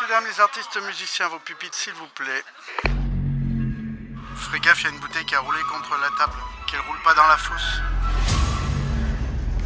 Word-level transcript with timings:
Messieurs, 0.00 0.14
dames, 0.14 0.24
les 0.32 0.40
artistes 0.40 0.78
musiciens, 0.86 1.28
vos 1.28 1.38
pupitres, 1.40 1.74
s'il 1.74 1.92
vous 1.94 2.06
plaît. 2.14 2.42
Ferez 4.34 4.60
gaffe, 4.60 4.82
il 4.82 4.84
y 4.84 4.86
a 4.86 4.90
une 4.92 5.00
bouteille 5.00 5.24
qui 5.26 5.34
a 5.34 5.40
roulé 5.40 5.58
contre 5.70 5.90
la 6.00 6.08
table, 6.16 6.38
qu'elle 6.66 6.80
roule 6.80 6.96
pas 7.04 7.14
dans 7.14 7.26
la 7.26 7.36
fosse. 7.36 7.80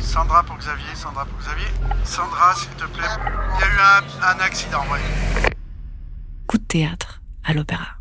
Sandra 0.00 0.42
pour 0.42 0.56
Xavier, 0.56 0.94
Sandra 0.94 1.24
pour 1.26 1.38
Xavier. 1.38 1.68
Sandra, 2.04 2.54
s'il 2.54 2.70
te 2.70 2.84
plaît. 2.86 3.06
Il 3.54 3.60
y 3.60 3.64
a 3.64 3.74
eu 3.74 3.78
un, 3.78 4.22
un 4.22 4.40
accident, 4.40 4.84
ouais. 4.90 5.52
Coup 6.48 6.58
de 6.58 6.64
théâtre 6.64 7.20
à 7.44 7.52
l'opéra. 7.52 7.98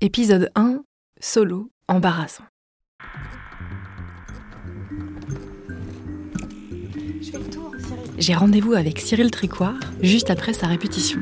Épisode 0.00 0.52
1, 0.54 0.82
solo, 1.20 1.72
embarrassant. 1.88 2.44
J'ai 8.18 8.34
rendez-vous 8.34 8.74
avec 8.74 9.00
Cyril 9.00 9.30
Tricoire 9.30 9.78
juste 10.02 10.30
après 10.30 10.52
sa 10.52 10.66
répétition. 10.66 11.20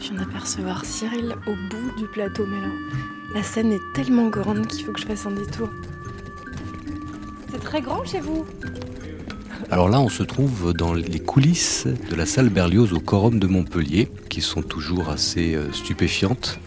Je 0.00 0.10
viens 0.10 0.20
d'apercevoir 0.20 0.84
Cyril 0.84 1.34
au 1.46 1.52
bout 1.52 1.98
du 1.98 2.06
plateau, 2.06 2.44
mais 2.46 2.60
là, 2.60 2.72
la 3.34 3.42
scène 3.42 3.72
est 3.72 3.92
tellement 3.94 4.28
grande 4.28 4.66
qu'il 4.66 4.84
faut 4.84 4.92
que 4.92 5.00
je 5.00 5.06
fasse 5.06 5.26
un 5.26 5.32
détour. 5.32 5.68
C'est 7.50 7.60
très 7.60 7.80
grand 7.80 8.04
chez 8.04 8.20
vous 8.20 8.44
Alors 9.70 9.88
là, 9.88 10.00
on 10.00 10.08
se 10.08 10.22
trouve 10.22 10.72
dans 10.72 10.92
les 10.94 11.20
coulisses 11.20 11.86
de 11.86 12.14
la 12.14 12.26
salle 12.26 12.48
Berlioz 12.48 12.92
au 12.92 13.00
Corum 13.00 13.38
de 13.38 13.46
Montpellier, 13.46 14.08
qui 14.28 14.40
sont 14.40 14.62
toujours 14.62 15.08
assez 15.08 15.54
euh, 15.54 15.72
stupéfiantes. 15.72 16.58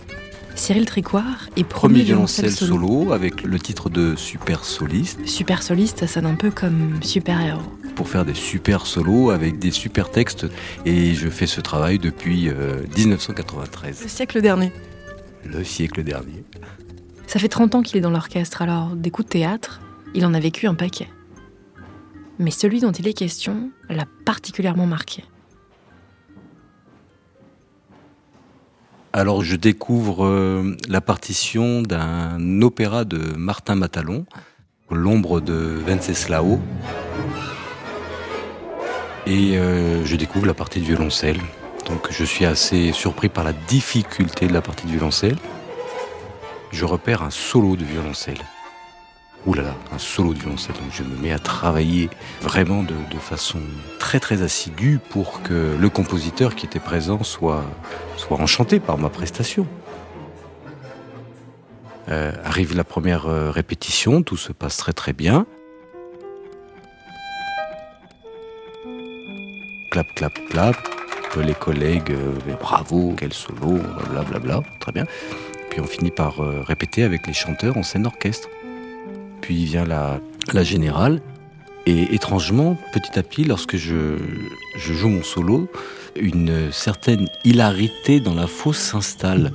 Cyril 0.56 0.86
Tricoire 0.86 1.48
est 1.56 1.64
Premier 1.64 1.94
premier 1.94 2.04
violoncelle 2.04 2.52
solo. 2.52 2.88
solo 2.88 3.14
avec 3.14 3.44
le 3.44 3.60
titre 3.60 3.90
de 3.90 4.16
super 4.18 4.66
soliste 4.66 5.26
Super 5.26 5.64
soliste, 5.64 6.00
ça 6.00 6.08
sonne 6.08 6.26
un 6.26 6.36
peu 6.36 6.52
comme 6.52 7.02
super-héros. 7.02 7.62
Pour 8.00 8.08
faire 8.08 8.24
des 8.24 8.34
super 8.34 8.86
solos 8.86 9.30
avec 9.30 9.60
des 9.60 9.72
super 9.72 10.10
textes. 10.10 10.48
Et 10.86 11.16
je 11.16 11.28
fais 11.28 11.48
ce 11.48 11.60
travail 11.60 12.00
depuis 12.00 12.48
euh, 12.48 12.82
1993, 12.98 14.04
Le 14.04 14.08
siècle 14.08 14.42
dernier. 14.42 14.72
le 15.44 15.66
siècle 15.66 16.02
dernier. 16.02 16.46
Ça 17.28 17.40
fait 17.40 17.50
30 17.50 17.76
ans 17.76 17.82
qu'il 17.82 17.98
est 17.98 18.02
dans 18.02 18.10
l'orchestre, 18.10 18.62
alors 18.62 18.96
des 18.96 19.12
coups 19.12 19.26
de 19.26 19.32
théâtre, 19.32 19.82
il 20.14 20.26
en 20.26 20.34
a 20.34 20.40
vécu 20.40 20.66
un 20.66 20.76
paquet. 20.76 21.10
Mais 22.40 22.52
celui 22.52 22.80
dont 22.80 22.94
il 22.94 23.06
est 23.06 23.12
question 23.14 23.70
l'a 23.90 24.06
particulièrement 24.24 24.86
marqué. 24.86 25.26
Alors 29.12 29.44
je 29.44 29.58
découvre 29.58 30.26
euh, 30.26 30.78
la 30.88 31.02
partition 31.02 31.82
d'un 31.82 32.62
opéra 32.62 33.04
de 33.04 33.36
Martin 33.36 33.76
Matalon, 33.76 34.26
L'ombre 34.90 35.42
de 35.42 35.82
Wenceslao. 35.86 36.62
Et 39.30 39.60
euh, 39.60 40.04
je 40.06 40.16
découvre 40.16 40.48
la 40.48 40.56
partie 40.56 40.80
de 40.80 40.86
violoncelle. 40.86 41.38
Donc 41.86 42.08
je 42.10 42.24
suis 42.24 42.46
assez 42.46 42.92
surpris 42.92 43.30
par 43.30 43.44
la 43.44 43.54
difficulté 43.54 44.48
de 44.48 44.54
la 44.54 44.62
partie 44.62 44.88
de 44.88 44.92
violoncelle. 44.92 45.38
Je 46.72 46.84
repère 46.84 47.22
un 47.22 47.30
solo 47.30 47.76
de 47.76 47.86
violoncelle. 47.86 48.40
Ouh 49.46 49.54
là 49.54 49.62
là, 49.62 49.76
un 49.94 50.00
solo 50.00 50.34
de 50.34 50.40
violoncelle. 50.40 50.76
Donc 50.78 50.92
je 50.92 51.04
me 51.04 51.16
mets 51.16 51.32
à 51.32 51.38
travailler 51.38 52.10
vraiment 52.42 52.82
de, 52.82 52.96
façon 53.20 53.60
très 54.00 54.20
très 54.20 54.42
assidue 54.42 55.00
pour 55.12 55.44
que 55.44 55.78
le 55.80 55.90
compositeur 55.90 56.56
qui 56.56 56.66
était 56.66 56.80
présent 56.80 57.22
soit, 57.22 57.64
soit 58.18 58.42
enchanté 58.42 58.80
par 58.80 58.98
ma 58.98 59.10
prestation. 59.10 59.68
Euh, 62.08 62.32
arrive 62.44 62.76
la 62.76 62.84
première 62.84 63.28
euh, 63.28 63.52
répétition, 63.52 64.24
tout 64.24 64.38
se 64.38 64.52
passe 64.54 64.78
très 64.78 64.94
très 64.94 65.14
bien. 65.14 65.46
Clap, 70.00 70.16
clap, 70.16 70.40
clap. 70.50 70.78
Les 71.46 71.54
collègues, 71.54 72.12
euh, 72.12 72.54
bravo, 72.62 73.14
quel 73.18 73.34
solo, 73.34 73.80
blablabla, 74.10 74.62
très 74.80 74.94
bien. 74.94 75.04
Puis 75.70 75.82
on 75.82 75.88
finit 75.88 76.10
par 76.10 76.40
euh, 76.40 76.64
répéter 76.66 77.04
avec 77.04 77.28
les 77.28 77.34
chanteurs 77.34 77.76
en 77.76 77.84
scène 77.84 78.06
orchestre. 78.06 78.48
Puis 79.42 79.66
vient 79.66 79.84
la, 79.84 80.22
la 80.54 80.64
générale. 80.64 81.22
Et 81.86 82.16
étrangement, 82.16 82.78
petit 82.94 83.20
à 83.20 83.24
petit, 83.24 83.44
lorsque 83.44 83.76
je, 83.76 84.16
je 84.78 84.94
joue 84.94 85.10
mon 85.10 85.22
solo, 85.22 85.70
une 86.16 86.72
certaine 86.72 87.28
hilarité 87.44 88.22
dans 88.22 88.36
la 88.36 88.48
fosse 88.48 88.80
s'installe. 88.80 89.52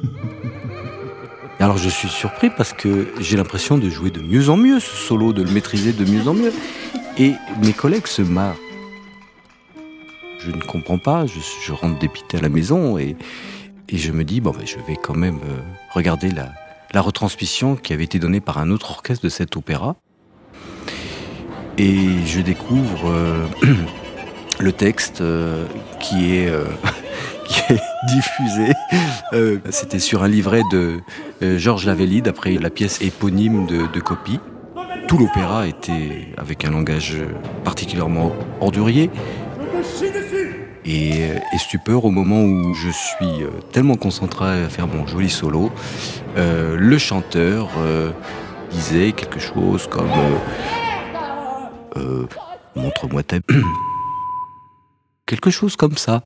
Alors 1.58 1.78
je 1.78 1.88
suis 1.88 2.08
surpris 2.08 2.50
parce 2.50 2.74
que 2.74 3.08
j'ai 3.18 3.38
l'impression 3.38 3.78
de 3.78 3.88
jouer 3.88 4.10
de 4.10 4.20
mieux 4.20 4.50
en 4.50 4.58
mieux 4.58 4.78
ce 4.78 4.94
solo, 4.94 5.32
de 5.32 5.42
le 5.42 5.50
maîtriser 5.50 5.94
de 5.94 6.04
mieux 6.04 6.28
en 6.28 6.34
mieux. 6.34 6.52
Et 7.16 7.32
mes 7.62 7.72
collègues 7.72 8.08
se 8.08 8.20
marrent. 8.20 8.58
Je 10.44 10.50
ne 10.50 10.60
comprends 10.60 10.98
pas, 10.98 11.24
je, 11.26 11.72
rentre 11.72 11.98
dépité 11.98 12.36
à 12.36 12.40
la 12.42 12.50
maison 12.50 12.98
et, 12.98 13.16
je 13.90 14.12
me 14.12 14.24
dis, 14.24 14.42
bon, 14.42 14.50
ben, 14.50 14.66
je 14.66 14.76
vais 14.86 14.96
quand 14.96 15.14
même 15.14 15.38
euh, 15.44 15.60
regarder 15.90 16.30
la, 16.30 16.52
retransmission 17.00 17.76
qui 17.76 17.92
avait 17.92 18.04
été 18.04 18.18
donnée 18.18 18.40
par 18.40 18.58
un 18.58 18.70
autre 18.70 18.90
orchestre 18.90 19.24
de 19.24 19.30
cet 19.30 19.56
opéra. 19.56 19.96
Et 21.78 22.24
je 22.26 22.40
découvre 22.40 23.08
euh, 23.08 23.46
le 24.60 24.72
texte 24.72 25.22
euh, 25.22 25.66
qui 25.98 26.36
est, 26.36 26.52
diffusé. 28.08 28.72
C'était 29.70 29.98
sur 29.98 30.22
un 30.22 30.28
livret 30.28 30.62
de 30.70 31.00
Georges 31.40 31.86
Lavelli, 31.86 32.20
d'après 32.20 32.52
la 32.54 32.70
pièce 32.70 33.00
éponyme 33.00 33.66
de, 33.66 33.86
de 33.86 34.00
Copie. 34.00 34.40
Tout 35.08 35.18
l'opéra 35.18 35.66
était 35.66 36.28
avec 36.36 36.64
un 36.64 36.70
langage 36.70 37.16
particulièrement 37.64 38.32
ordurier. 38.60 39.10
Et, 40.84 41.28
et 41.52 41.58
stupeur 41.58 42.04
au 42.04 42.10
moment 42.10 42.42
où 42.42 42.74
je 42.74 42.90
suis 42.90 43.42
euh, 43.42 43.48
tellement 43.72 43.96
concentré 43.96 44.64
à 44.64 44.68
faire 44.68 44.86
mon 44.86 45.06
joli 45.06 45.30
solo, 45.30 45.70
euh, 46.36 46.76
le 46.76 46.98
chanteur 46.98 47.70
euh, 47.78 48.10
disait 48.70 49.12
quelque 49.12 49.38
chose 49.40 49.86
comme 49.86 50.10
euh, 50.10 50.38
euh, 51.96 52.26
montre-moi 52.74 53.22
ta 53.22 53.36
quelque 55.26 55.50
chose 55.50 55.76
comme 55.76 55.96
ça. 55.96 56.22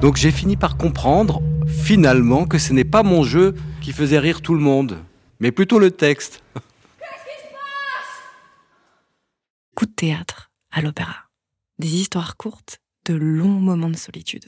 Donc 0.00 0.16
j'ai 0.16 0.30
fini 0.30 0.56
par 0.56 0.76
comprendre 0.76 1.42
finalement 1.66 2.46
que 2.46 2.58
ce 2.58 2.72
n'est 2.72 2.84
pas 2.84 3.02
mon 3.02 3.22
jeu 3.22 3.54
qui 3.80 3.92
faisait 3.92 4.18
rire 4.18 4.40
tout 4.42 4.54
le 4.54 4.60
monde, 4.60 4.98
mais 5.40 5.52
plutôt 5.52 5.78
le 5.78 5.90
texte. 5.90 6.42
Coup 9.74 9.86
de 9.86 9.89
théâtre 10.00 10.50
à 10.70 10.80
l'opéra. 10.80 11.28
Des 11.78 11.96
histoires 11.96 12.38
courtes, 12.38 12.80
de 13.04 13.12
longs 13.12 13.60
moments 13.60 13.90
de 13.90 13.98
solitude. 13.98 14.46